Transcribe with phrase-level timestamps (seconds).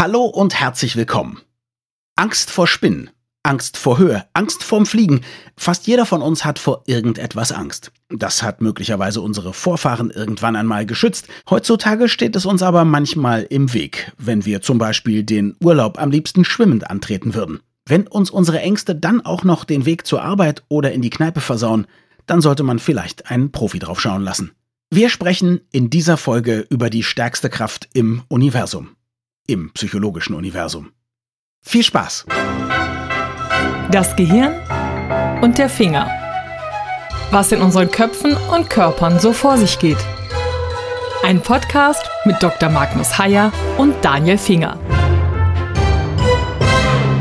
[0.00, 1.42] Hallo und herzlich willkommen.
[2.16, 3.10] Angst vor Spinnen,
[3.42, 5.20] Angst vor Höhe, Angst vorm Fliegen.
[5.58, 7.92] Fast jeder von uns hat vor irgendetwas Angst.
[8.08, 11.28] Das hat möglicherweise unsere Vorfahren irgendwann einmal geschützt.
[11.50, 16.10] Heutzutage steht es uns aber manchmal im Weg, wenn wir zum Beispiel den Urlaub am
[16.10, 17.60] liebsten schwimmend antreten würden.
[17.86, 21.42] Wenn uns unsere Ängste dann auch noch den Weg zur Arbeit oder in die Kneipe
[21.42, 21.86] versauen,
[22.24, 24.52] dann sollte man vielleicht einen Profi drauf schauen lassen.
[24.88, 28.96] Wir sprechen in dieser Folge über die stärkste Kraft im Universum
[29.50, 30.92] im psychologischen Universum.
[31.60, 32.24] Viel Spaß!
[33.90, 34.54] Das Gehirn
[35.42, 36.08] und der Finger.
[37.32, 39.98] Was in unseren Köpfen und Körpern so vor sich geht.
[41.24, 42.70] Ein Podcast mit Dr.
[42.70, 44.78] Magnus Heyer und Daniel Finger.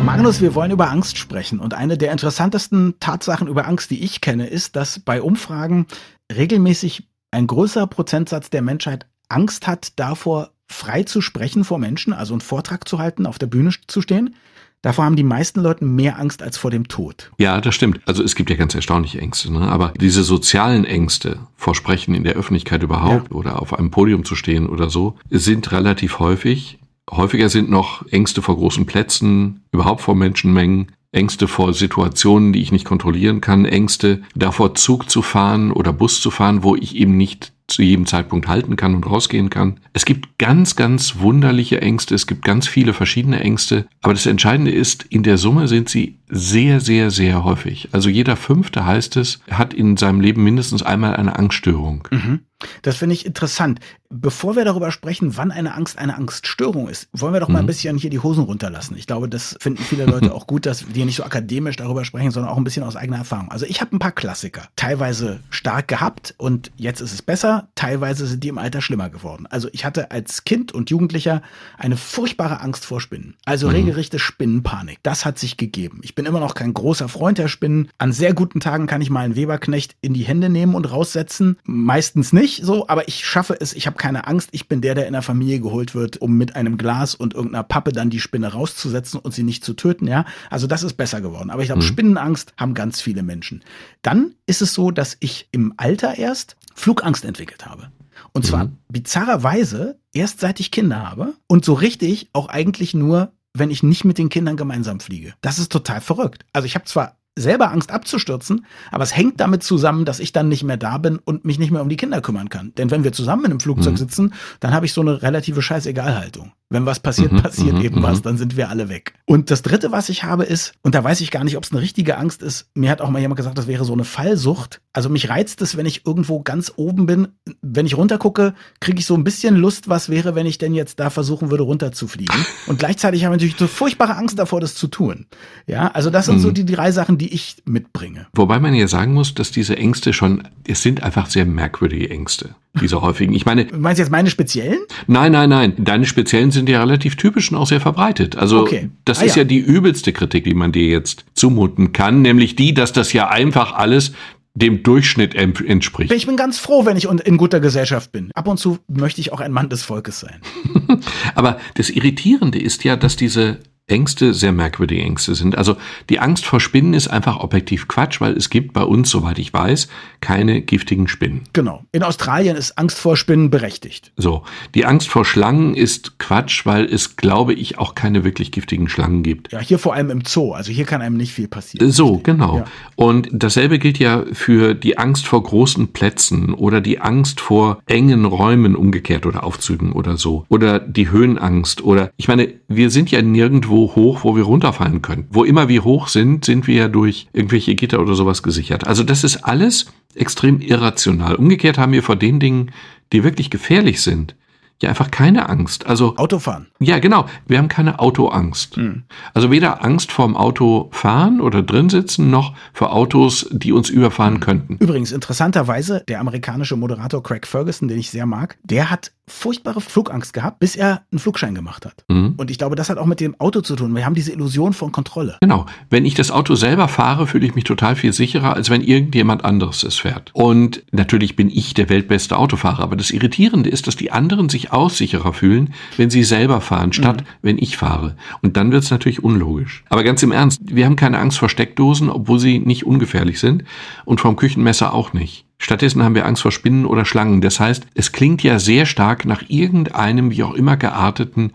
[0.06, 1.60] Magnus, wir wollen über Angst sprechen.
[1.60, 5.88] Und eine der interessantesten Tatsachen über Angst, die ich kenne, ist, dass bei Umfragen
[6.32, 12.34] regelmäßig ein größerer Prozentsatz der Menschheit Angst hat davor, frei zu sprechen vor Menschen, also
[12.34, 14.36] einen Vortrag zu halten, auf der Bühne zu stehen.
[14.82, 17.32] Davor haben die meisten Leute mehr Angst als vor dem Tod.
[17.38, 18.00] Ja, das stimmt.
[18.06, 19.68] Also es gibt ja ganz erstaunliche Ängste, ne?
[19.68, 23.36] aber diese sozialen Ängste vor Sprechen in der Öffentlichkeit überhaupt ja.
[23.36, 26.80] oder auf einem Podium zu stehen oder so, sind relativ häufig.
[27.12, 32.72] Häufiger sind noch Ängste vor großen Plätzen, überhaupt vor Menschenmengen, Ängste vor Situationen, die ich
[32.72, 37.18] nicht kontrollieren kann, Ängste davor Zug zu fahren oder Bus zu fahren, wo ich eben
[37.18, 39.80] nicht zu jedem Zeitpunkt halten kann und rausgehen kann.
[39.94, 44.72] Es gibt ganz, ganz wunderliche Ängste, es gibt ganz viele verschiedene Ängste, aber das Entscheidende
[44.72, 47.90] ist, in der Summe sind sie sehr, sehr, sehr häufig.
[47.92, 52.08] Also jeder Fünfte heißt es, hat in seinem Leben mindestens einmal eine Angststörung.
[52.12, 52.40] Mhm.
[52.82, 53.80] Das finde ich interessant.
[54.12, 57.66] Bevor wir darüber sprechen, wann eine Angst eine Angststörung ist, wollen wir doch mal ein
[57.66, 57.68] mhm.
[57.68, 58.98] bisschen hier die Hosen runterlassen.
[58.98, 62.32] Ich glaube, das finden viele Leute auch gut, dass wir nicht so akademisch darüber sprechen,
[62.32, 63.52] sondern auch ein bisschen aus eigener Erfahrung.
[63.52, 68.26] Also ich habe ein paar Klassiker, teilweise stark gehabt und jetzt ist es besser, teilweise
[68.26, 69.46] sind die im Alter schlimmer geworden.
[69.46, 71.44] Also ich hatte als Kind und Jugendlicher
[71.78, 73.36] eine furchtbare Angst vor Spinnen.
[73.46, 73.74] Also mhm.
[73.74, 75.00] regelrechte Spinnenpanik.
[75.04, 76.02] Das hat sich gegeben.
[76.02, 77.90] Ich bin immer noch kein großer Freund der Spinnen.
[78.00, 81.60] An sehr guten Tagen kann ich mal einen Weberknecht in die Hände nehmen und raussetzen.
[81.64, 83.74] Meistens nicht so, aber ich schaffe es.
[83.74, 84.50] Ich habe keine Angst.
[84.52, 87.64] Ich bin der, der in der Familie geholt wird, um mit einem Glas und irgendeiner
[87.64, 90.08] Pappe dann die Spinne rauszusetzen und sie nicht zu töten.
[90.08, 91.50] Ja, also das ist besser geworden.
[91.50, 91.88] Aber ich glaube, mhm.
[91.88, 93.64] Spinnenangst haben ganz viele Menschen.
[94.02, 97.92] Dann ist es so, dass ich im Alter erst Flugangst entwickelt habe.
[98.34, 98.78] Und zwar mhm.
[98.90, 104.06] bizarrerweise erst seit ich Kinder habe und so richtig auch eigentlich nur wenn ich nicht
[104.06, 105.34] mit den Kindern gemeinsam fliege.
[105.42, 106.46] Das ist total verrückt.
[106.54, 110.50] Also ich habe zwar selber Angst abzustürzen, aber es hängt damit zusammen, dass ich dann
[110.50, 112.74] nicht mehr da bin und mich nicht mehr um die Kinder kümmern kann.
[112.76, 113.98] Denn wenn wir zusammen in einem Flugzeug mhm.
[113.98, 116.52] sitzen, dann habe ich so eine relative Scheißegalhaltung.
[116.72, 118.24] Wenn was passiert, mhm, passiert mhm, eben was, mhm.
[118.24, 119.14] dann sind wir alle weg.
[119.26, 121.72] Und das dritte, was ich habe, ist, und da weiß ich gar nicht, ob es
[121.72, 124.82] eine richtige Angst ist, mir hat auch mal jemand gesagt, das wäre so eine Fallsucht.
[124.94, 127.30] Also mich reizt es, wenn ich irgendwo ganz oben bin.
[127.62, 131.00] Wenn ich runtergucke, kriege ich so ein bisschen Lust, was wäre, wenn ich denn jetzt
[131.00, 132.46] da versuchen würde, runterzufliegen.
[132.68, 135.26] Und gleichzeitig habe ich natürlich so furchtbare Angst davor, das zu tun.
[135.66, 136.54] Ja, also das sind so mhm.
[136.54, 138.28] die drei Sachen, die ich mitbringe.
[138.34, 142.56] Wobei man ja sagen muss, dass diese Ängste schon, es sind einfach sehr merkwürdige Ängste
[142.82, 143.34] diese häufigen.
[143.34, 143.68] Ich meine.
[143.72, 144.80] Meinst du jetzt meine speziellen?
[145.08, 145.74] Nein, nein, nein.
[145.78, 148.36] Deine speziellen sind ja relativ typisch und auch sehr verbreitet.
[148.36, 148.90] Also okay.
[149.06, 149.44] das ah, ist ja.
[149.44, 153.30] ja die übelste Kritik, die man dir jetzt zumuten kann, nämlich die, dass das ja
[153.30, 154.14] einfach alles
[154.56, 156.12] dem Durchschnitt entspricht.
[156.12, 158.32] Ich bin ganz froh, wenn ich in guter Gesellschaft bin.
[158.34, 160.42] Ab und zu möchte ich auch ein Mann des Volkes sein.
[161.36, 165.58] Aber das Irritierende ist ja, dass diese Ängste sehr merkwürdige Ängste sind.
[165.58, 165.78] Also
[166.10, 169.54] die Angst vor Spinnen ist einfach objektiv Quatsch, weil es gibt bei uns, soweit ich
[169.54, 169.88] weiß,
[170.22, 171.42] keine giftigen Spinnen.
[171.54, 171.84] Genau.
[171.92, 174.12] In Australien ist Angst vor Spinnen berechtigt.
[174.18, 174.44] So.
[174.76, 179.24] Die Angst vor Schlangen ist Quatsch, weil es, glaube ich, auch keine wirklich giftigen Schlangen
[179.24, 179.52] gibt.
[179.52, 180.54] Ja, hier vor allem im Zoo.
[180.54, 181.92] Also hier kann einem nicht viel passieren.
[181.92, 182.58] So, genau.
[182.58, 182.66] Ja.
[182.96, 188.26] Und dasselbe gilt ja für die Angst vor großen Plätzen oder die Angst vor engen
[188.26, 190.46] Räumen umgekehrt oder Aufzügen oder so.
[190.50, 195.28] Oder die Höhenangst oder, ich meine, wir sind ja nirgendwo hoch, wo wir runterfallen können.
[195.30, 198.88] Wo immer wir hoch sind, sind wir ja durch irgendwelche Gitter oder sowas gesichert.
[198.88, 199.88] Also das ist alles
[200.20, 201.36] extrem irrational.
[201.36, 202.72] Umgekehrt haben wir vor den Dingen,
[203.12, 204.36] die wirklich gefährlich sind,
[204.82, 205.88] ja einfach keine Angst.
[205.88, 206.68] Also Autofahren.
[206.80, 207.26] Ja, genau.
[207.48, 208.78] Wir haben keine Autoangst.
[208.78, 209.04] Mhm.
[209.34, 214.78] Also weder Angst vorm Autofahren oder drin sitzen noch vor Autos, die uns überfahren könnten.
[214.78, 220.34] Übrigens interessanterweise der amerikanische Moderator Craig Ferguson, den ich sehr mag, der hat furchtbare Flugangst
[220.34, 222.04] gehabt, bis er einen Flugschein gemacht hat.
[222.08, 222.34] Mhm.
[222.38, 223.96] Und ich glaube, das hat auch mit dem Auto zu tun.
[223.96, 225.38] Wir haben diese Illusion von Kontrolle.
[225.42, 225.66] Genau.
[225.90, 229.46] Wenn ich das Auto selber fahre, fühle ich mich total viel sicherer, als wenn irgendjemand
[229.46, 230.32] anderes es fährt.
[230.34, 232.84] Und natürlich bin ich der weltbeste Autofahrer.
[232.84, 236.94] Aber das Irritierende ist, dass die anderen sich auch sicherer fühlen, wenn sie selber fahren,
[236.94, 237.26] statt mhm.
[237.42, 238.16] wenn ich fahre.
[238.42, 239.84] Und dann wird es natürlich unlogisch.
[239.90, 243.64] Aber ganz im Ernst, wir haben keine Angst vor Steckdosen, obwohl sie nicht ungefährlich sind.
[244.06, 245.46] Und vom Küchenmesser auch nicht.
[245.60, 247.42] Stattdessen haben wir Angst vor Spinnen oder Schlangen.
[247.42, 251.52] Das heißt, es klingt ja sehr stark nach irgendeinem, wie auch immer gearteten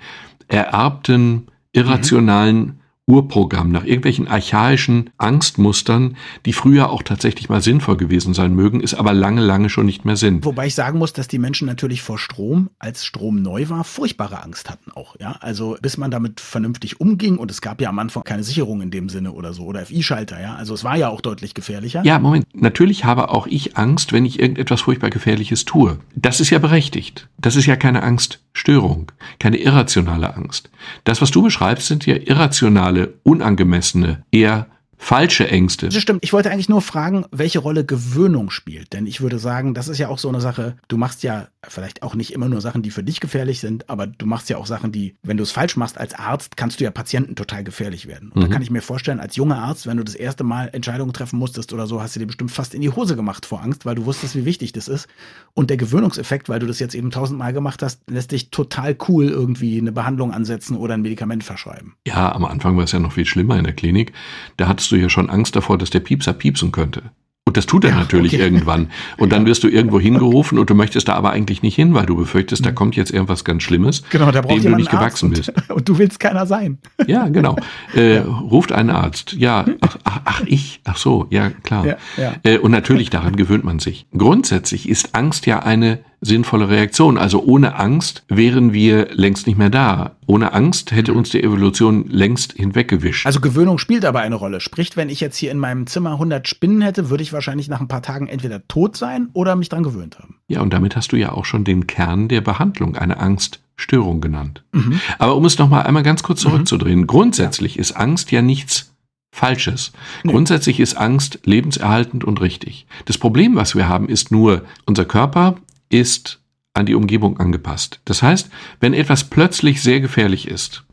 [0.46, 2.80] ererbten, irrationalen mhm.
[3.06, 6.16] Urprogramm, nach irgendwelchen archaischen Angstmustern,
[6.46, 10.06] die früher auch tatsächlich mal sinnvoll gewesen sein mögen, ist aber lange, lange schon nicht
[10.06, 10.44] mehr sind.
[10.44, 14.42] Wobei ich sagen muss, dass die Menschen natürlich vor Strom, als Strom neu war, furchtbare
[14.42, 15.16] Angst hatten auch.
[15.20, 18.80] Ja, also bis man damit vernünftig umging und es gab ja am Anfang keine Sicherung
[18.80, 20.40] in dem Sinne oder so oder FI-Schalter.
[20.40, 22.02] Ja, also es war ja auch deutlich gefährlicher.
[22.04, 22.46] Ja, Moment.
[22.54, 25.98] Natürlich habe auch ich Angst, wenn ich irgendetwas furchtbar Gefährliches tue.
[26.14, 27.28] Das ist ja berechtigt.
[27.44, 30.70] Das ist ja keine Angststörung, keine irrationale Angst.
[31.04, 34.66] Das, was du beschreibst, sind ja irrationale unangemessene, eher
[35.04, 35.90] falsche Ängste.
[35.90, 36.24] Das stimmt.
[36.24, 38.94] Ich wollte eigentlich nur fragen, welche Rolle Gewöhnung spielt.
[38.94, 42.02] Denn ich würde sagen, das ist ja auch so eine Sache, du machst ja vielleicht
[42.02, 44.66] auch nicht immer nur Sachen, die für dich gefährlich sind, aber du machst ja auch
[44.66, 48.06] Sachen, die, wenn du es falsch machst als Arzt, kannst du ja Patienten total gefährlich
[48.06, 48.30] werden.
[48.30, 48.46] Und mhm.
[48.46, 51.38] da kann ich mir vorstellen, als junger Arzt, wenn du das erste Mal Entscheidungen treffen
[51.38, 53.94] musstest oder so, hast du dir bestimmt fast in die Hose gemacht vor Angst, weil
[53.94, 55.06] du wusstest, wie wichtig das ist.
[55.52, 59.26] Und der Gewöhnungseffekt, weil du das jetzt eben tausendmal gemacht hast, lässt dich total cool
[59.26, 61.94] irgendwie eine Behandlung ansetzen oder ein Medikament verschreiben.
[62.06, 64.12] Ja, am Anfang war es ja noch viel schlimmer in der Klinik.
[64.56, 67.02] Da hattest du ja schon Angst davor, dass der Piepser piepsen könnte.
[67.46, 68.42] Und das tut er ja, natürlich okay.
[68.42, 68.88] irgendwann.
[69.18, 72.06] Und dann wirst du irgendwo hingerufen und du möchtest da aber eigentlich nicht hin, weil
[72.06, 72.74] du befürchtest, da mhm.
[72.74, 75.52] kommt jetzt irgendwas ganz Schlimmes, genau, da dem du nicht gewachsen und, bist.
[75.70, 76.78] Und du willst keiner sein.
[77.06, 77.56] Ja, genau.
[77.94, 79.34] Äh, ruft einen Arzt.
[79.34, 80.80] Ja, ach, ach, ich.
[80.84, 81.96] Ach so, ja, klar.
[82.42, 84.06] Äh, und natürlich, daran gewöhnt man sich.
[84.16, 87.18] Grundsätzlich ist Angst ja eine sinnvolle Reaktion.
[87.18, 90.12] Also ohne Angst wären wir längst nicht mehr da.
[90.26, 93.26] Ohne Angst hätte uns die Evolution längst hinweggewischt.
[93.26, 94.60] Also Gewöhnung spielt aber eine Rolle.
[94.60, 97.80] Sprich, wenn ich jetzt hier in meinem Zimmer 100 Spinnen hätte, würde ich wahrscheinlich nach
[97.80, 100.36] ein paar Tagen entweder tot sein oder mich dran gewöhnt haben.
[100.48, 104.64] Ja, und damit hast du ja auch schon den Kern der Behandlung, eine Angststörung genannt.
[104.72, 105.00] Mhm.
[105.18, 106.50] Aber um es noch mal einmal ganz kurz mhm.
[106.50, 107.06] zurückzudrehen, mhm.
[107.06, 108.90] grundsätzlich ist Angst ja nichts
[109.34, 109.90] Falsches.
[110.22, 110.30] Nee.
[110.30, 112.86] Grundsätzlich ist Angst lebenserhaltend und richtig.
[113.04, 115.56] Das Problem, was wir haben, ist nur, unser Körper
[115.88, 116.40] ist
[116.74, 118.00] an die Umgebung angepasst.
[118.04, 118.50] Das heißt,
[118.80, 120.84] wenn etwas plötzlich sehr gefährlich ist,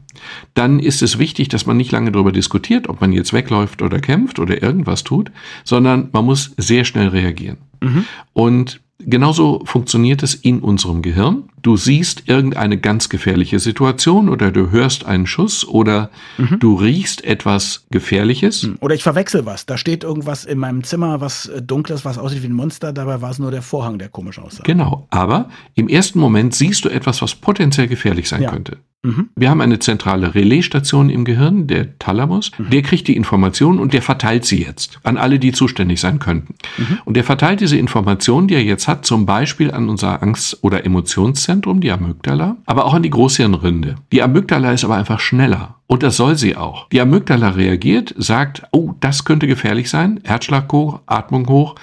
[0.53, 3.99] dann ist es wichtig, dass man nicht lange darüber diskutiert, ob man jetzt wegläuft oder
[3.99, 5.31] kämpft oder irgendwas tut,
[5.63, 7.57] sondern man muss sehr schnell reagieren.
[7.81, 8.05] Mhm.
[8.33, 14.71] Und genauso funktioniert es in unserem Gehirn du siehst irgendeine ganz gefährliche Situation oder du
[14.71, 16.59] hörst einen Schuss oder mhm.
[16.59, 18.63] du riechst etwas Gefährliches.
[18.63, 18.77] Hm.
[18.79, 19.65] Oder ich verwechsel was.
[19.65, 22.93] Da steht irgendwas in meinem Zimmer, was äh, dunkles, was aussieht wie ein Monster.
[22.93, 24.63] Dabei war es nur der Vorhang, der komisch aussah.
[24.63, 25.07] Genau.
[25.09, 28.51] Aber im ersten Moment siehst du etwas, was potenziell gefährlich sein ja.
[28.51, 28.77] könnte.
[29.03, 29.29] Mhm.
[29.35, 32.51] Wir haben eine zentrale Relaisstation im Gehirn, der Thalamus.
[32.57, 32.69] Mhm.
[32.69, 36.53] Der kriegt die Information und der verteilt sie jetzt an alle, die zuständig sein könnten.
[36.77, 36.99] Mhm.
[37.05, 40.85] Und der verteilt diese Information, die er jetzt hat, zum Beispiel an unser Angst- oder
[40.85, 43.95] Emotionszentrum Nervenzentrum, die Amygdala, aber auch an die Großhirnrinde.
[44.11, 45.75] Die Amygdala ist aber einfach schneller.
[45.87, 46.87] Und das soll sie auch.
[46.89, 51.75] Die Amygdala reagiert, sagt, oh, das könnte gefährlich sein, Herzschlag hoch, Atmung hoch,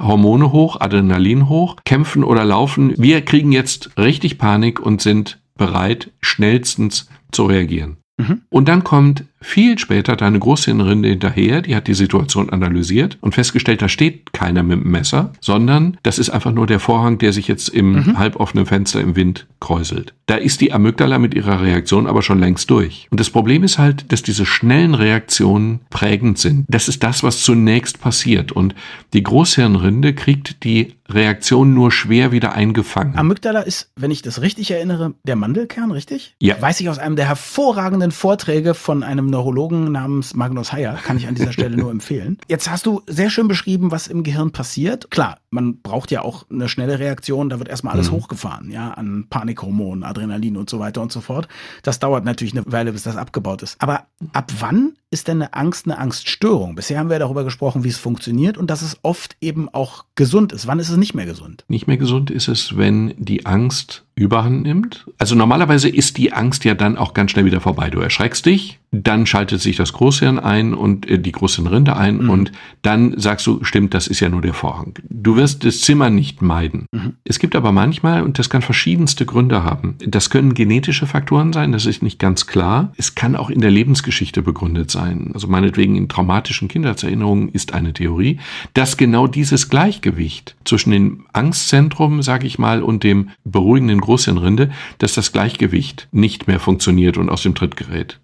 [0.00, 2.94] Hormone hoch, Adrenalin hoch, kämpfen oder laufen.
[2.96, 7.98] Wir kriegen jetzt richtig Panik und sind bereit, schnellstens zu reagieren.
[8.16, 8.42] Mhm.
[8.50, 13.82] Und dann kommt viel später deine Großhirnrinde hinterher, die hat die Situation analysiert und festgestellt,
[13.82, 17.48] da steht keiner mit dem Messer, sondern das ist einfach nur der Vorhang, der sich
[17.48, 18.18] jetzt im mhm.
[18.18, 20.14] halboffenen Fenster im Wind kräuselt.
[20.26, 23.06] Da ist die Amygdala mit ihrer Reaktion aber schon längst durch.
[23.10, 26.64] Und das Problem ist halt, dass diese schnellen Reaktionen prägend sind.
[26.68, 28.52] Das ist das, was zunächst passiert.
[28.52, 28.74] Und
[29.12, 33.16] die Großhirnrinde kriegt die Reaktion nur schwer wieder eingefangen.
[33.16, 36.34] Amygdala ist, wenn ich das richtig erinnere, der Mandelkern, richtig?
[36.40, 36.60] Ja.
[36.60, 41.26] Weiß ich aus einem der hervorragenden Vorträge von einem Neurologen namens Magnus Heyer, kann ich
[41.26, 42.38] an dieser Stelle nur empfehlen.
[42.46, 45.10] Jetzt hast du sehr schön beschrieben, was im Gehirn passiert.
[45.10, 48.16] Klar, man braucht ja auch eine schnelle Reaktion, da wird erstmal alles mhm.
[48.16, 51.46] hochgefahren, ja, an Panikhormonen, Adrenalin und so weiter und so fort.
[51.82, 53.76] Das dauert natürlich eine Weile, bis das abgebaut ist.
[53.80, 56.74] Aber ab wann ist denn eine Angst eine Angststörung?
[56.74, 60.52] Bisher haben wir darüber gesprochen, wie es funktioniert und dass es oft eben auch gesund
[60.52, 60.66] ist.
[60.66, 61.64] Wann ist es nicht mehr gesund?
[61.68, 65.06] Nicht mehr gesund ist es, wenn die Angst überhand nimmt.
[65.18, 67.90] Also normalerweise ist die Angst ja dann auch ganz schnell wieder vorbei.
[67.90, 72.30] Du erschreckst dich, dann schaltet sich das Großhirn ein und äh, die Großhirnrinde ein mhm.
[72.30, 74.94] und dann sagst du, stimmt, das ist ja nur der Vorhang.
[75.08, 76.86] Du wirst das Zimmer nicht meiden.
[76.92, 77.14] Mhm.
[77.24, 81.72] Es gibt aber manchmal, und das kann verschiedenste Gründe haben, das können genetische Faktoren sein,
[81.72, 82.92] das ist nicht ganz klar.
[82.96, 85.32] Es kann auch in der Lebensgeschichte begründet sein.
[85.34, 88.38] Also meinetwegen in traumatischen Kindheitserinnerungen ist eine Theorie,
[88.74, 95.14] dass genau dieses Gleichgewicht zwischen dem Angstzentrum, sage ich mal, und dem beruhigenden Großhirnrinde, dass
[95.14, 98.20] das Gleichgewicht nicht mehr funktioniert und aus dem Tritt gerät.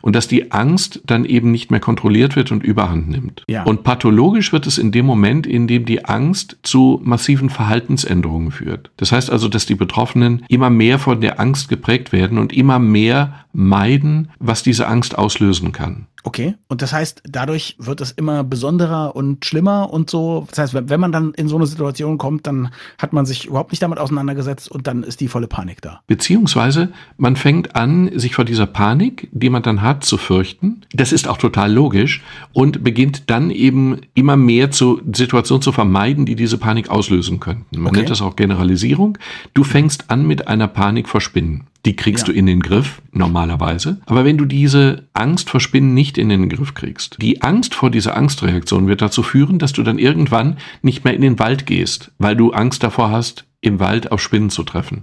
[0.00, 3.44] Und dass die Angst dann eben nicht mehr kontrolliert wird und überhand nimmt.
[3.48, 3.64] Ja.
[3.64, 8.90] Und pathologisch wird es in dem Moment, in dem die Angst zu massiven Verhaltensänderungen führt.
[8.96, 12.78] Das heißt also, dass die Betroffenen immer mehr von der Angst geprägt werden und immer
[12.78, 16.06] mehr meiden, was diese Angst auslösen kann.
[16.24, 16.54] Okay.
[16.68, 20.46] Und das heißt, dadurch wird es immer besonderer und schlimmer und so.
[20.50, 23.72] Das heißt, wenn man dann in so eine Situation kommt, dann hat man sich überhaupt
[23.72, 26.00] nicht damit auseinandergesetzt und dann ist die volle Panik da.
[26.06, 30.82] Beziehungsweise man fängt an, sich vor dieser Panik, die man dann hat, zu fürchten.
[30.92, 36.24] Das ist auch total logisch und beginnt dann eben immer mehr zu Situationen zu vermeiden,
[36.24, 37.78] die diese Panik auslösen könnten.
[37.80, 37.98] Man Okay.
[37.98, 39.18] nennt das auch Generalisierung.
[39.54, 41.64] Du fängst an mit einer Panik vor Spinnen.
[41.84, 42.32] Die kriegst Ja.
[42.32, 44.00] du in den Griff, normalerweise.
[44.06, 47.90] Aber wenn du diese Angst vor Spinnen nicht in den Griff kriegst, die Angst vor
[47.90, 52.12] dieser Angstreaktion wird dazu führen, dass du dann irgendwann nicht mehr in den Wald gehst,
[52.18, 55.02] weil du Angst davor hast, im Wald auf Spinnen zu treffen.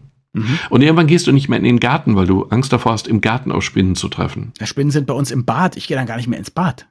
[0.70, 3.20] Und irgendwann gehst du nicht mehr in den Garten, weil du Angst davor hast, im
[3.20, 4.54] Garten auf Spinnen zu treffen.
[4.60, 5.76] Ja, Spinnen sind bei uns im Bad.
[5.76, 6.88] Ich gehe dann gar nicht mehr ins Bad.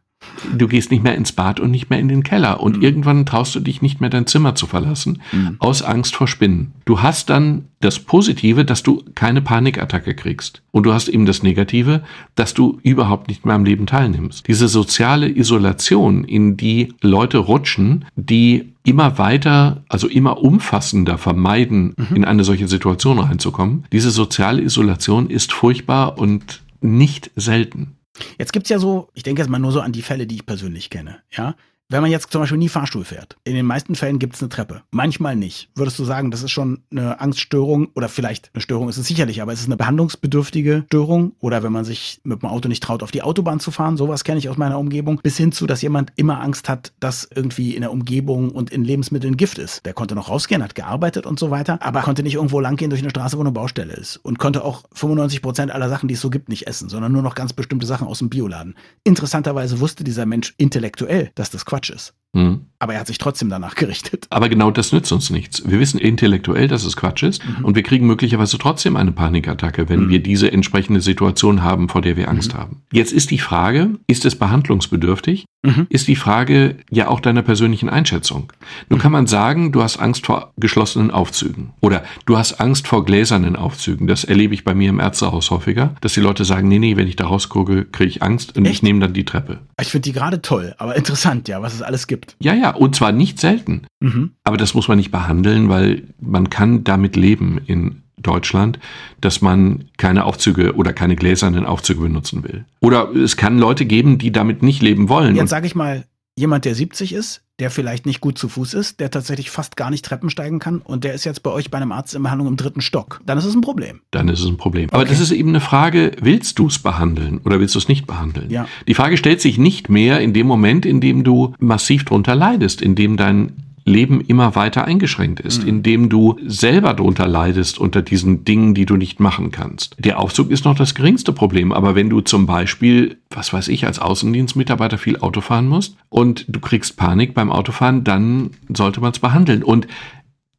[0.56, 2.60] Du gehst nicht mehr ins Bad und nicht mehr in den Keller.
[2.60, 5.22] Und irgendwann traust du dich nicht mehr dein Zimmer zu verlassen,
[5.58, 6.72] aus Angst vor Spinnen.
[6.84, 10.62] Du hast dann das Positive, dass du keine Panikattacke kriegst.
[10.70, 12.02] Und du hast eben das Negative,
[12.34, 14.46] dass du überhaupt nicht mehr am Leben teilnimmst.
[14.48, 22.24] Diese soziale Isolation, in die Leute rutschen, die immer weiter, also immer umfassender vermeiden, in
[22.24, 23.84] eine solche Situation reinzukommen.
[23.92, 27.97] Diese soziale Isolation ist furchtbar und nicht selten.
[28.38, 30.46] Jetzt gibt's ja so, ich denke jetzt mal nur so an die Fälle, die ich
[30.46, 31.22] persönlich kenne.
[31.30, 31.54] Ja,
[31.90, 34.82] wenn man jetzt zum Beispiel nie Fahrstuhl fährt, in den meisten Fällen gibt's eine Treppe.
[34.90, 35.70] Manchmal nicht.
[35.74, 39.40] Würdest du sagen, das ist schon eine Angststörung oder vielleicht eine Störung ist es sicherlich,
[39.40, 41.32] aber ist es eine behandlungsbedürftige Störung?
[41.40, 44.24] Oder wenn man sich mit dem Auto nicht traut, auf die Autobahn zu fahren, sowas
[44.24, 47.74] kenne ich aus meiner Umgebung, bis hin zu, dass jemand immer Angst hat, dass irgendwie
[47.74, 49.86] in der Umgebung und in Lebensmitteln Gift ist.
[49.86, 53.00] Der konnte noch rausgehen, hat gearbeitet und so weiter, aber konnte nicht irgendwo langgehen durch
[53.00, 54.18] eine Straße, wo eine Baustelle ist.
[54.18, 57.22] Und konnte auch 95 Prozent aller Sachen, die es so gibt, nicht essen, sondern nur
[57.22, 58.76] noch ganz bestimmte Sachen aus dem Bioladen.
[59.04, 62.14] Interessanterweise wusste dieser Mensch intellektuell, dass das Quatsch ist.
[62.34, 62.67] Hm.
[62.80, 64.26] Aber er hat sich trotzdem danach gerichtet.
[64.30, 65.62] Aber genau das nützt uns nichts.
[65.68, 70.08] Wir wissen intellektuell, dass es Quatsch ist und wir kriegen möglicherweise trotzdem eine Panikattacke, wenn
[70.08, 72.82] wir diese entsprechende Situation haben, vor der wir Angst haben.
[72.92, 75.44] Jetzt ist die Frage, ist es behandlungsbedürftig?
[75.62, 75.88] Mhm.
[75.90, 78.52] Ist die Frage ja auch deiner persönlichen Einschätzung.
[78.88, 83.04] Nun kann man sagen, du hast Angst vor geschlossenen Aufzügen oder du hast Angst vor
[83.04, 84.06] gläsernen Aufzügen.
[84.06, 87.08] Das erlebe ich bei mir im Ärztehaus häufiger, dass die Leute sagen, nee, nee, wenn
[87.08, 88.82] ich da rausgucke, kriege ich Angst und ich Echt?
[88.84, 89.58] nehme dann die Treppe.
[89.80, 92.36] Ich finde die gerade toll, aber interessant, ja, was es alles gibt.
[92.38, 93.82] Ja, ja, und zwar nicht selten.
[94.00, 94.32] Mhm.
[94.44, 98.78] Aber das muss man nicht behandeln, weil man kann damit leben in Deutschland,
[99.20, 102.64] dass man keine Aufzüge oder keine gläsernen Aufzüge benutzen will.
[102.80, 105.36] Oder es kann Leute geben, die damit nicht leben wollen.
[105.36, 106.04] Jetzt sage ich mal,
[106.38, 109.90] jemand, der 70 ist, der vielleicht nicht gut zu Fuß ist, der tatsächlich fast gar
[109.90, 112.46] nicht Treppen steigen kann und der ist jetzt bei euch bei einem Arzt in Behandlung
[112.48, 113.20] im dritten Stock.
[113.26, 114.00] Dann ist es ein Problem.
[114.12, 114.88] dann ist es ein Problem.
[114.90, 115.10] Aber Okay.
[115.10, 118.50] das ist eben eine Frage, willst du es behandeln oder willst du es nicht behandeln?
[118.50, 118.66] Ja.
[118.86, 122.80] Die Frage stellt sich nicht mehr in dem Moment, in dem du massiv drunter leidest,
[122.80, 123.52] in dem dein
[123.88, 125.68] Leben immer weiter eingeschränkt ist, Mhm.
[125.68, 129.96] indem du selber drunter leidest unter diesen Dingen, die du nicht machen kannst.
[129.98, 133.86] Der Aufzug ist noch das geringste Problem, aber wenn du zum Beispiel, was weiß ich,
[133.86, 139.12] als Außendienstmitarbeiter viel Auto fahren musst und du kriegst Panik beim Autofahren, dann sollte man
[139.12, 139.62] es behandeln.
[139.62, 139.86] Und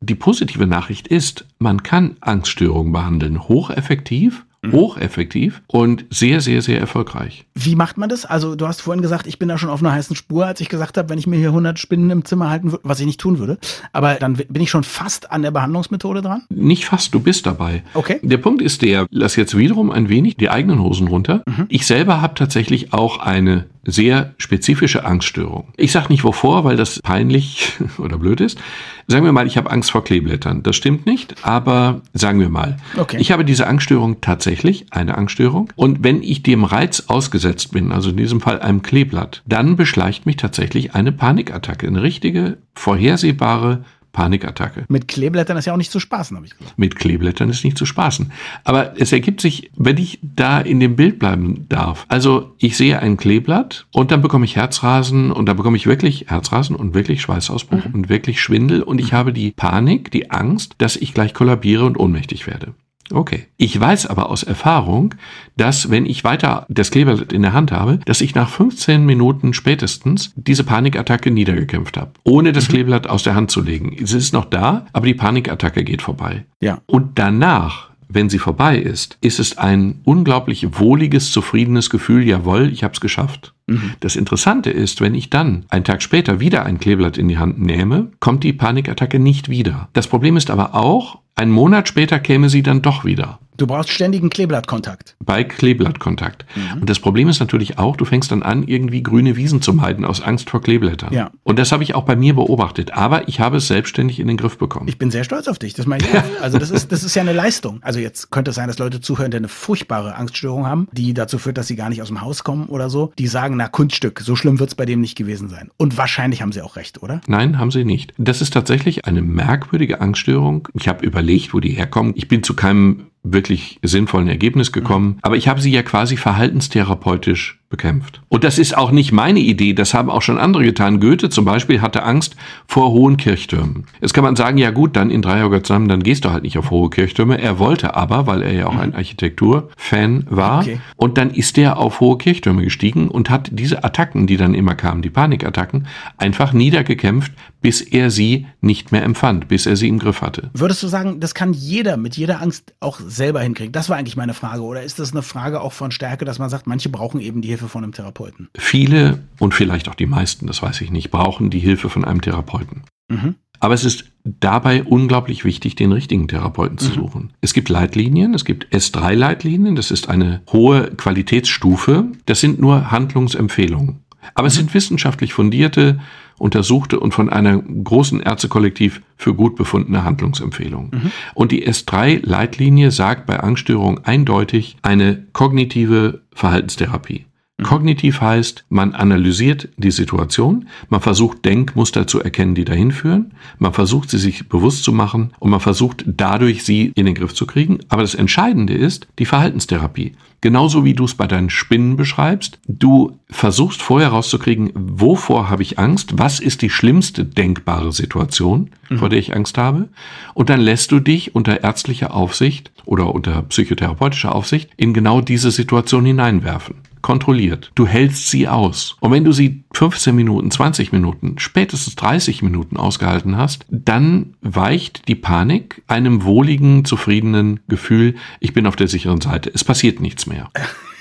[0.01, 3.47] die positive Nachricht ist, man kann Angststörungen behandeln.
[3.47, 7.45] Hocheffektiv, hocheffektiv und sehr, sehr, sehr erfolgreich.
[7.55, 8.25] Wie macht man das?
[8.25, 10.69] Also du hast vorhin gesagt, ich bin da schon auf einer heißen Spur, als ich
[10.69, 13.19] gesagt habe, wenn ich mir hier 100 Spinnen im Zimmer halten würde, was ich nicht
[13.19, 13.57] tun würde.
[13.93, 16.43] Aber dann bin ich schon fast an der Behandlungsmethode dran.
[16.49, 17.83] Nicht fast, du bist dabei.
[17.93, 18.19] Okay.
[18.21, 21.43] Der Punkt ist der, lass jetzt wiederum ein wenig die eigenen Hosen runter.
[21.69, 25.69] Ich selber habe tatsächlich auch eine sehr spezifische Angststörung.
[25.77, 28.59] Ich sage nicht wovor, weil das peinlich oder blöd ist.
[29.07, 30.61] Sagen wir mal, ich habe Angst vor Kleeblättern.
[30.61, 32.77] Das stimmt nicht, aber sagen wir mal.
[32.95, 33.17] Okay.
[33.19, 35.71] Ich habe diese Angststörung tatsächlich, eine Angststörung.
[35.75, 40.25] Und wenn ich dem Reiz ausgesetzt bin, also in diesem Fall einem Kleeblatt, dann beschleicht
[40.25, 41.87] mich tatsächlich eine Panikattacke.
[41.87, 44.85] Eine richtige, vorhersehbare Panikattacke.
[44.87, 46.77] Mit Kleeblättern ist ja auch nicht zu spaßen, habe ich gesagt.
[46.77, 48.31] Mit Kleeblättern ist nicht zu spaßen.
[48.63, 52.05] Aber es ergibt sich, wenn ich da in dem Bild bleiben darf.
[52.09, 56.25] Also ich sehe ein Kleeblatt und dann bekomme ich Herzrasen und dann bekomme ich wirklich
[56.27, 60.95] Herzrasen und wirklich Schweißausbruch und wirklich Schwindel und ich habe die Panik, die Angst, dass
[60.95, 62.73] ich gleich kollabiere und ohnmächtig werde.
[63.11, 63.47] Okay.
[63.57, 65.15] Ich weiß aber aus Erfahrung,
[65.57, 69.53] dass wenn ich weiter das Kleeblatt in der Hand habe, dass ich nach 15 Minuten
[69.53, 73.95] spätestens diese Panikattacke niedergekämpft habe, ohne das Kleeblatt aus der Hand zu legen.
[74.01, 76.45] Es ist noch da, aber die Panikattacke geht vorbei.
[76.61, 76.81] Ja.
[76.85, 82.83] Und danach, wenn sie vorbei ist, ist es ein unglaublich wohliges, zufriedenes Gefühl, jawohl, ich
[82.83, 83.53] habe es geschafft.
[83.99, 87.59] Das Interessante ist, wenn ich dann einen Tag später wieder ein Kleeblatt in die Hand
[87.59, 89.89] nehme, kommt die Panikattacke nicht wieder.
[89.93, 93.39] Das Problem ist aber auch, Ein Monat später käme sie dann doch wieder.
[93.55, 95.15] Du brauchst ständigen Kleeblattkontakt.
[95.23, 96.45] Bei Kleeblattkontakt.
[96.55, 96.81] Mhm.
[96.81, 100.05] Und das Problem ist natürlich auch, du fängst dann an, irgendwie grüne Wiesen zu meiden
[100.05, 101.13] aus Angst vor Kleeblättern.
[101.13, 101.31] Ja.
[101.43, 102.93] Und das habe ich auch bei mir beobachtet.
[102.93, 104.87] Aber ich habe es selbstständig in den Griff bekommen.
[104.87, 105.73] Ich bin sehr stolz auf dich.
[105.73, 106.23] Das meine ich auch.
[106.41, 107.79] Also das ist, das ist ja eine Leistung.
[107.81, 111.37] Also jetzt könnte es sein, dass Leute zuhören, die eine furchtbare Angststörung haben, die dazu
[111.37, 113.11] führt, dass sie gar nicht aus dem Haus kommen oder so.
[113.17, 115.69] Die sagen, na Kunststück, so schlimm wird es bei dem nicht gewesen sein.
[115.75, 117.19] Und wahrscheinlich haben sie auch recht, oder?
[117.27, 118.13] Nein, haben sie nicht.
[118.17, 120.69] Das ist tatsächlich eine merkwürdige Angststörung.
[120.73, 122.13] Ich habe überlegt, wo die herkommen.
[122.15, 125.19] Ich bin zu keinem wirklich sinnvollen Ergebnis gekommen.
[125.21, 128.21] Aber ich habe sie ja quasi verhaltenstherapeutisch bekämpft.
[128.29, 130.99] Und das ist auch nicht meine Idee, das haben auch schon andere getan.
[130.99, 132.35] Goethe zum Beispiel hatte Angst
[132.65, 133.85] vor hohen Kirchtürmen.
[134.01, 136.57] Jetzt kann man sagen, ja gut, dann in Dreieugott zusammen, dann gehst du halt nicht
[136.57, 137.39] auf hohe Kirchtürme.
[137.39, 140.81] Er wollte aber, weil er ja auch ein Architekturfan war, okay.
[140.97, 144.73] und dann ist er auf hohe Kirchtürme gestiegen und hat diese Attacken, die dann immer
[144.73, 145.85] kamen, die Panikattacken,
[146.17, 150.49] einfach niedergekämpft, bis er sie nicht mehr empfand, bis er sie im Griff hatte.
[150.53, 153.73] Würdest du sagen, das kann jeder mit jeder Angst auch selber hinkriegen?
[153.73, 154.61] Das war eigentlich meine Frage.
[154.63, 157.58] Oder ist das eine Frage auch von Stärke, dass man sagt, manche brauchen eben die
[157.59, 158.49] Hilfe von einem Therapeuten?
[158.57, 162.21] Viele und vielleicht auch die meisten, das weiß ich nicht, brauchen die Hilfe von einem
[162.21, 162.83] Therapeuten.
[163.09, 163.35] Mhm.
[163.59, 166.93] Aber es ist dabei unglaublich wichtig, den richtigen Therapeuten zu mhm.
[166.93, 167.33] suchen.
[167.41, 172.05] Es gibt Leitlinien, es gibt S3-Leitlinien, das ist eine hohe Qualitätsstufe.
[172.25, 173.99] Das sind nur Handlungsempfehlungen.
[174.33, 175.99] Aber es sind wissenschaftlich fundierte,
[176.37, 180.91] untersuchte und von einer großen Ärztekollektiv für gut befundene Handlungsempfehlungen.
[180.91, 181.11] Mhm.
[181.33, 187.25] Und die S3-Leitlinie sagt bei Angststörungen eindeutig eine kognitive Verhaltenstherapie.
[187.59, 187.63] Mhm.
[187.63, 193.73] Kognitiv heißt, man analysiert die Situation, man versucht Denkmuster zu erkennen, die dahin führen, man
[193.73, 197.45] versucht sie sich bewusst zu machen und man versucht dadurch sie in den Griff zu
[197.45, 197.79] kriegen.
[197.89, 200.13] Aber das Entscheidende ist die Verhaltenstherapie.
[200.41, 202.59] Genauso wie du es bei deinen Spinnen beschreibst.
[202.65, 206.13] Du versuchst vorher rauszukriegen, wovor habe ich Angst?
[206.17, 208.99] Was ist die schlimmste denkbare Situation, mhm.
[208.99, 209.89] vor der ich Angst habe?
[210.33, 215.51] Und dann lässt du dich unter ärztlicher Aufsicht oder unter psychotherapeutischer Aufsicht in genau diese
[215.51, 217.71] Situation hineinwerfen kontrolliert.
[217.75, 218.97] Du hältst sie aus.
[218.99, 225.07] Und wenn du sie 15 Minuten, 20 Minuten, spätestens 30 Minuten ausgehalten hast, dann weicht
[225.07, 229.51] die Panik einem wohligen, zufriedenen Gefühl, ich bin auf der sicheren Seite.
[229.53, 230.49] Es passiert nichts mehr.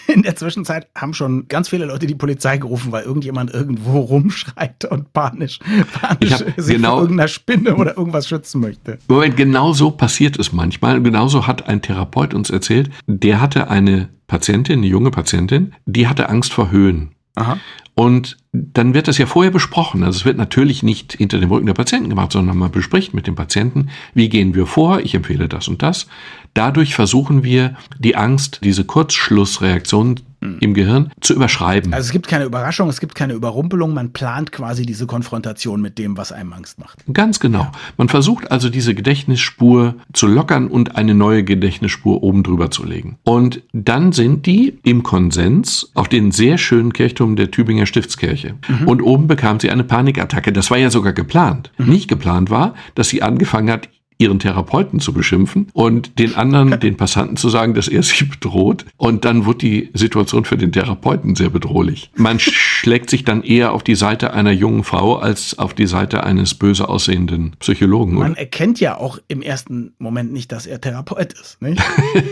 [0.08, 4.86] In der Zwischenzeit haben schon ganz viele Leute die Polizei gerufen, weil irgendjemand irgendwo rumschreit
[4.86, 5.58] und panisch,
[5.92, 8.98] panisch sich genau, vor irgendeiner Spinne oder irgendwas schützen möchte.
[9.06, 11.02] Moment, genau so passiert es manchmal.
[11.02, 16.30] Genauso hat ein Therapeut uns erzählt, der hatte eine Patientin, eine junge Patientin, die hatte
[16.30, 17.10] Angst vor Höhen.
[17.38, 17.58] Aha.
[17.94, 20.04] Und dann wird das ja vorher besprochen.
[20.04, 23.26] Also es wird natürlich nicht hinter dem Rücken der Patienten gemacht, sondern man bespricht mit
[23.26, 26.06] dem Patienten, wie gehen wir vor, ich empfehle das und das.
[26.54, 30.58] Dadurch versuchen wir, die Angst, diese Kurzschlussreaktion hm.
[30.60, 31.92] im Gehirn zu überschreiben.
[31.92, 35.98] Also es gibt keine Überraschung, es gibt keine Überrumpelung, man plant quasi diese Konfrontation mit
[35.98, 37.04] dem, was einem Angst macht.
[37.12, 37.60] Ganz genau.
[37.60, 37.72] Ja.
[37.96, 43.18] Man versucht also diese Gedächtnisspur zu lockern und eine neue Gedächtnisspur oben drüber zu legen.
[43.24, 48.54] Und dann sind die im Konsens auf den sehr schönen Kirchturm der Tübinger Stiftskirche.
[48.68, 48.88] Mhm.
[48.88, 50.52] Und oben bekam sie eine Panikattacke.
[50.52, 51.72] Das war ja sogar geplant.
[51.78, 51.86] Mhm.
[51.86, 56.96] Nicht geplant war, dass sie angefangen hat, ihren Therapeuten zu beschimpfen und den anderen, den
[56.96, 58.84] Passanten zu sagen, dass er sie bedroht.
[58.96, 62.10] Und dann wird die Situation für den Therapeuten sehr bedrohlich.
[62.16, 66.24] Man schlägt sich dann eher auf die Seite einer jungen Frau als auf die Seite
[66.24, 68.14] eines böse aussehenden Psychologen.
[68.14, 68.40] Man oder?
[68.40, 71.62] erkennt ja auch im ersten Moment nicht, dass er Therapeut ist.
[71.62, 71.80] Nicht?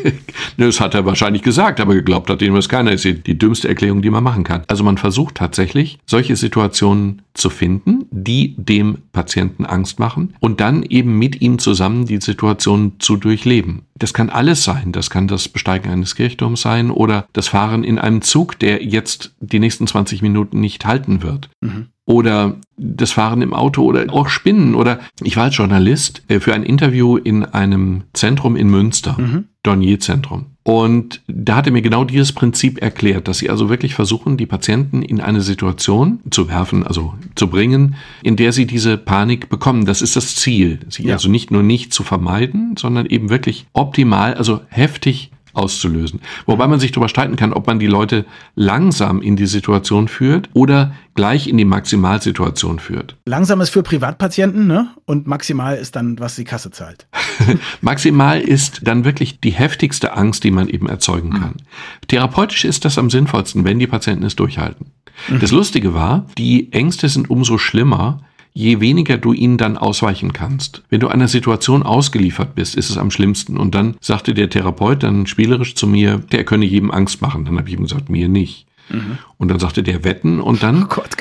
[0.57, 2.90] das hat er wahrscheinlich gesagt, aber geglaubt hat ihm das keiner.
[2.90, 4.64] Das ist die dümmste Erklärung, die man machen kann.
[4.66, 10.83] Also man versucht tatsächlich, solche Situationen zu finden, die dem Patienten Angst machen und dann
[10.83, 13.82] eben mit ihm zusammen die Situation zu durchleben.
[13.98, 14.92] Das kann alles sein.
[14.92, 19.34] Das kann das Besteigen eines Kirchturms sein oder das Fahren in einem Zug, der jetzt
[19.40, 21.50] die nächsten 20 Minuten nicht halten wird.
[21.60, 26.38] Mhm oder das Fahren im Auto oder auch Spinnen oder ich war als Journalist äh,
[26.38, 29.48] für ein Interview in einem Zentrum in Münster, mhm.
[29.64, 30.56] Dornier-Zentrum.
[30.66, 34.46] Und da hat er mir genau dieses Prinzip erklärt, dass sie also wirklich versuchen, die
[34.46, 39.85] Patienten in eine Situation zu werfen, also zu bringen, in der sie diese Panik bekommen.
[39.85, 40.81] Das ist das Ziel.
[40.88, 41.14] Sie ja.
[41.14, 46.21] also nicht nur nicht zu vermeiden, sondern eben wirklich optimal, also heftig auszulösen.
[46.47, 50.49] Wobei man sich darüber streiten kann, ob man die Leute langsam in die Situation führt
[50.53, 53.16] oder gleich in die Maximalsituation führt.
[53.25, 54.90] Langsam ist für Privatpatienten, ne?
[55.07, 57.07] Und maximal ist dann, was die Kasse zahlt.
[57.81, 61.51] maximal ist dann wirklich die heftigste Angst, die man eben erzeugen kann.
[61.51, 62.07] Mhm.
[62.09, 64.92] Therapeutisch ist das am sinnvollsten, wenn die Patienten es durchhalten.
[65.29, 65.40] Mhm.
[65.40, 68.21] Das Lustige war, die Ängste sind umso schlimmer,
[68.57, 70.83] je weniger du ihnen dann ausweichen kannst.
[70.88, 73.59] Wenn du einer Situation ausgeliefert bist, ist es am schlimmsten.
[73.59, 77.45] Und dann sagte der Therapeut dann spielerisch zu mir, der könne jedem Angst machen.
[77.45, 78.66] Dann habe ich ihm gesagt, mir nicht.
[78.88, 79.19] Mhm.
[79.37, 81.16] Und dann sagte der Wetten und dann oh Gott,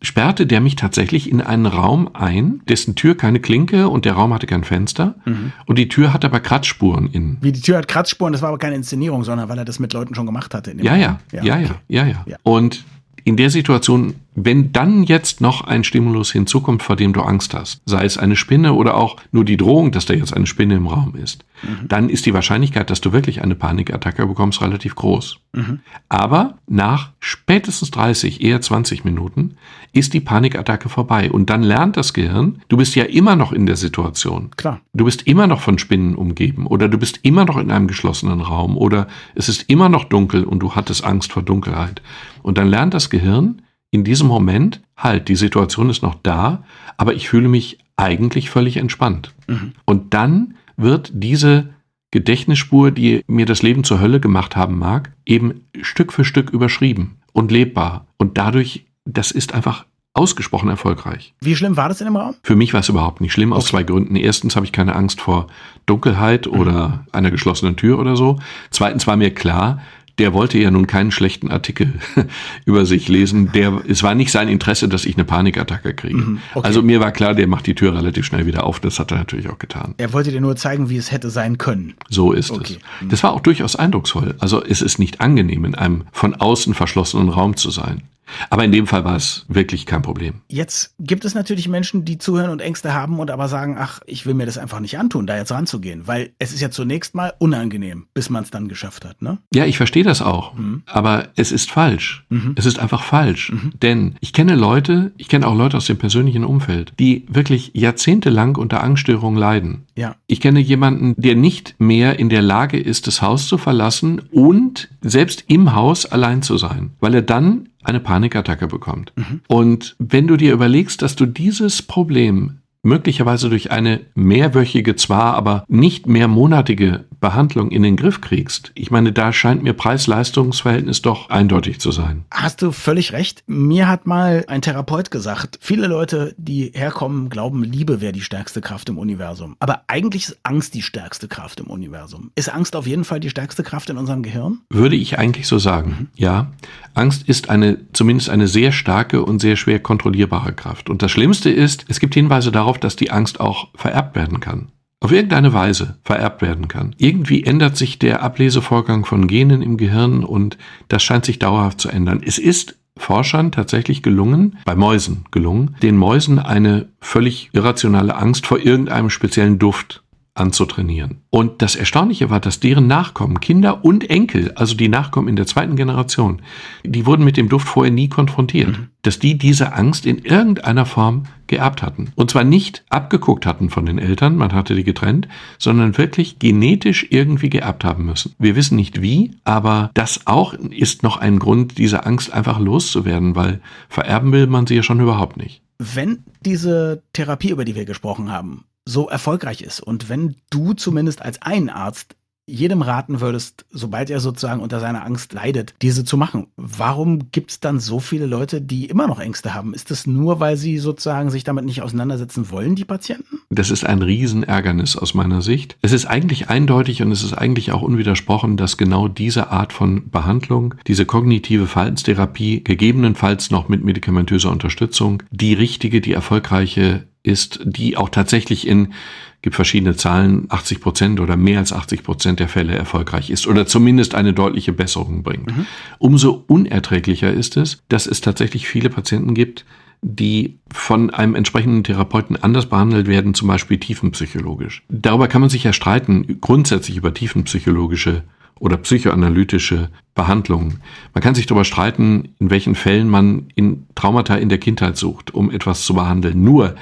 [0.00, 4.32] sperrte der mich tatsächlich in einen Raum ein, dessen Tür keine Klinke und der Raum
[4.32, 5.16] hatte kein Fenster.
[5.26, 5.52] Mhm.
[5.66, 7.36] Und die Tür hatte aber Kratzspuren innen.
[7.42, 9.92] Wie die Tür hat Kratzspuren, das war aber keine Inszenierung, sondern weil er das mit
[9.92, 10.74] Leuten schon gemacht hatte.
[10.80, 12.36] ja, ja, ja, ja, ja, ja, ja.
[12.44, 12.84] Und
[13.24, 17.82] in der Situation, wenn dann jetzt noch ein Stimulus hinzukommt, vor dem du Angst hast,
[17.86, 20.86] sei es eine Spinne oder auch nur die Drohung, dass da jetzt eine Spinne im
[20.86, 21.88] Raum ist, mhm.
[21.88, 25.38] dann ist die Wahrscheinlichkeit, dass du wirklich eine Panikattacke bekommst, relativ groß.
[25.52, 25.80] Mhm.
[26.08, 29.56] Aber nach spätestens 30, eher 20 Minuten
[29.92, 33.66] ist die Panikattacke vorbei und dann lernt das Gehirn, du bist ja immer noch in
[33.66, 34.50] der Situation.
[34.56, 34.80] Klar.
[34.92, 38.40] Du bist immer noch von Spinnen umgeben oder du bist immer noch in einem geschlossenen
[38.40, 42.02] Raum oder es ist immer noch dunkel und du hattest Angst vor Dunkelheit.
[42.42, 46.64] Und dann lernt das Gehirn, in diesem Moment, halt, die Situation ist noch da,
[46.96, 49.34] aber ich fühle mich eigentlich völlig entspannt.
[49.46, 49.72] Mhm.
[49.84, 51.70] Und dann wird diese
[52.10, 57.16] Gedächtnisspur, die mir das Leben zur Hölle gemacht haben mag, eben Stück für Stück überschrieben
[57.32, 58.06] und lebbar.
[58.16, 61.34] Und dadurch, das ist einfach ausgesprochen erfolgreich.
[61.40, 62.34] Wie schlimm war das in dem Raum?
[62.42, 63.70] Für mich war es überhaupt nicht schlimm, aus okay.
[63.70, 64.16] zwei Gründen.
[64.16, 65.46] Erstens habe ich keine Angst vor
[65.86, 66.58] Dunkelheit mhm.
[66.58, 68.38] oder einer geschlossenen Tür oder so.
[68.70, 69.80] Zweitens war mir klar,
[70.18, 71.94] der wollte ja nun keinen schlechten Artikel
[72.64, 73.52] über sich lesen.
[73.52, 76.18] Der, es war nicht sein Interesse, dass ich eine Panikattacke kriege.
[76.18, 76.66] Mhm, okay.
[76.66, 78.80] Also mir war klar, der macht die Tür relativ schnell wieder auf.
[78.80, 79.94] Das hat er natürlich auch getan.
[79.98, 81.94] Er wollte dir nur zeigen, wie es hätte sein können.
[82.08, 82.78] So ist okay.
[82.78, 83.02] es.
[83.04, 83.08] Mhm.
[83.10, 84.34] Das war auch durchaus eindrucksvoll.
[84.38, 88.02] Also es ist nicht angenehm, in einem von außen verschlossenen Raum zu sein.
[88.50, 90.34] Aber in dem Fall war es wirklich kein Problem.
[90.48, 94.26] Jetzt gibt es natürlich Menschen, die zuhören und Ängste haben und aber sagen, ach, ich
[94.26, 97.32] will mir das einfach nicht antun, da jetzt ranzugehen, weil es ist ja zunächst mal
[97.38, 99.38] unangenehm, bis man es dann geschafft hat, ne?
[99.54, 100.82] Ja, ich verstehe das auch, mhm.
[100.86, 102.24] aber es ist falsch.
[102.28, 102.54] Mhm.
[102.56, 103.72] Es ist einfach falsch, mhm.
[103.82, 108.56] denn ich kenne Leute, ich kenne auch Leute aus dem persönlichen Umfeld, die wirklich jahrzehntelang
[108.56, 109.86] unter Angststörungen leiden.
[109.96, 110.16] Ja.
[110.26, 114.88] Ich kenne jemanden, der nicht mehr in der Lage ist, das Haus zu verlassen und
[115.00, 119.12] selbst im Haus allein zu sein, weil er dann eine Panikattacke bekommt.
[119.16, 119.40] Mhm.
[119.48, 125.64] Und wenn du dir überlegst, dass du dieses Problem möglicherweise durch eine mehrwöchige zwar, aber
[125.68, 128.70] nicht mehrmonatige Behandlung in den Griff kriegst.
[128.74, 132.24] Ich meine, da scheint mir Preis-Leistungs-Verhältnis doch eindeutig zu sein.
[132.30, 133.42] Hast du völlig recht.
[133.46, 138.60] Mir hat mal ein Therapeut gesagt, viele Leute, die herkommen, glauben, Liebe wäre die stärkste
[138.60, 139.56] Kraft im Universum.
[139.58, 142.30] Aber eigentlich ist Angst die stärkste Kraft im Universum.
[142.36, 144.60] Ist Angst auf jeden Fall die stärkste Kraft in unserem Gehirn?
[144.70, 145.96] Würde ich eigentlich so sagen.
[145.98, 146.08] Mhm.
[146.14, 146.52] Ja.
[146.94, 150.90] Angst ist eine, zumindest eine sehr starke und sehr schwer kontrollierbare Kraft.
[150.90, 154.72] Und das Schlimmste ist, es gibt Hinweise darauf, dass die Angst auch vererbt werden kann.
[155.00, 156.94] Auf irgendeine Weise vererbt werden kann.
[156.98, 161.88] Irgendwie ändert sich der Ablesevorgang von Genen im Gehirn und das scheint sich dauerhaft zu
[161.88, 162.20] ändern.
[162.24, 168.58] Es ist Forschern tatsächlich gelungen, bei Mäusen gelungen, den Mäusen eine völlig irrationale Angst vor
[168.58, 170.02] irgendeinem speziellen Duft
[170.38, 171.22] anzutrainieren.
[171.30, 175.46] Und das Erstaunliche war, dass deren Nachkommen, Kinder und Enkel, also die Nachkommen in der
[175.46, 176.42] zweiten Generation,
[176.84, 178.88] die wurden mit dem Duft vorher nie konfrontiert, mhm.
[179.02, 182.12] dass die diese Angst in irgendeiner Form geerbt hatten.
[182.14, 187.06] Und zwar nicht abgeguckt hatten von den Eltern, man hatte die getrennt, sondern wirklich genetisch
[187.10, 188.34] irgendwie geerbt haben müssen.
[188.38, 193.34] Wir wissen nicht wie, aber das auch ist noch ein Grund, diese Angst einfach loszuwerden,
[193.34, 195.62] weil vererben will man sie ja schon überhaupt nicht.
[195.78, 199.80] Wenn diese Therapie, über die wir gesprochen haben, so erfolgreich ist.
[199.80, 202.16] Und wenn du zumindest als ein Arzt
[202.48, 206.46] jedem raten würdest, sobald er sozusagen unter seiner Angst leidet, diese zu machen.
[206.56, 209.74] Warum gibt es dann so viele Leute, die immer noch Ängste haben?
[209.74, 213.40] Ist das nur, weil sie sozusagen sich damit nicht auseinandersetzen wollen, die Patienten?
[213.50, 215.76] Das ist ein Riesenärgernis aus meiner Sicht.
[215.82, 220.08] Es ist eigentlich eindeutig und es ist eigentlich auch unwidersprochen, dass genau diese Art von
[220.08, 227.96] Behandlung, diese kognitive Verhaltenstherapie, gegebenenfalls noch mit medikamentöser Unterstützung, die richtige, die erfolgreiche ist, die
[227.96, 228.94] auch tatsächlich in,
[229.42, 233.66] gibt verschiedene Zahlen, 80 Prozent oder mehr als 80 Prozent der Fälle erfolgreich ist oder
[233.66, 235.46] zumindest eine deutliche Besserung bringt.
[235.56, 235.66] Mhm.
[235.98, 239.64] Umso unerträglicher ist es, dass es tatsächlich viele Patienten gibt,
[240.00, 244.82] die von einem entsprechenden Therapeuten anders behandelt werden, zum Beispiel tiefenpsychologisch.
[244.88, 248.22] Darüber kann man sich ja streiten, grundsätzlich über tiefenpsychologische
[248.60, 250.80] oder psychoanalytische Behandlungen.
[251.14, 255.32] Man kann sich darüber streiten, in welchen Fällen man in Traumata in der Kindheit sucht,
[255.32, 256.42] um etwas zu behandeln.
[256.42, 256.74] Nur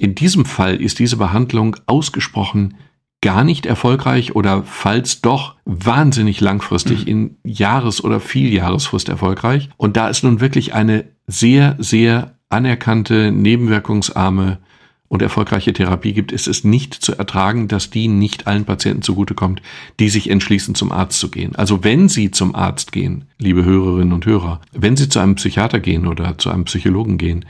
[0.00, 2.74] in diesem Fall ist diese Behandlung ausgesprochen
[3.20, 9.68] gar nicht erfolgreich oder falls doch wahnsinnig langfristig in Jahres- oder Vieljahresfrist erfolgreich.
[9.76, 14.58] Und da ist nun wirklich eine sehr, sehr anerkannte, nebenwirkungsarme
[15.08, 19.62] und erfolgreiche Therapie gibt, ist es nicht zu ertragen, dass die nicht allen Patienten zugutekommt,
[19.98, 21.56] die sich entschließen, zum Arzt zu gehen.
[21.56, 25.80] Also wenn Sie zum Arzt gehen, liebe Hörerinnen und Hörer, wenn Sie zu einem Psychiater
[25.80, 27.46] gehen oder zu einem Psychologen gehen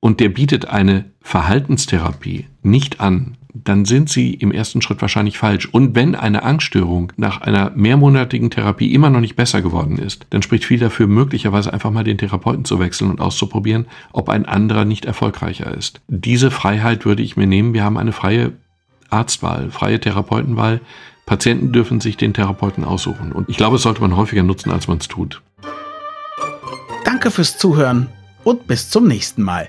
[0.00, 5.66] und der bietet eine Verhaltenstherapie nicht an, dann sind Sie im ersten Schritt wahrscheinlich falsch.
[5.66, 10.42] Und wenn eine Angststörung nach einer mehrmonatigen Therapie immer noch nicht besser geworden ist, dann
[10.42, 14.84] spricht viel dafür, möglicherweise einfach mal den Therapeuten zu wechseln und auszuprobieren, ob ein anderer
[14.84, 16.00] nicht erfolgreicher ist.
[16.08, 17.74] Diese Freiheit würde ich mir nehmen.
[17.74, 18.52] Wir haben eine freie
[19.08, 20.80] Arztwahl, freie Therapeutenwahl.
[21.24, 23.32] Patienten dürfen sich den Therapeuten aussuchen.
[23.32, 25.42] Und ich glaube, es sollte man häufiger nutzen, als man es tut.
[27.04, 28.08] Danke fürs Zuhören
[28.44, 29.68] und bis zum nächsten Mal.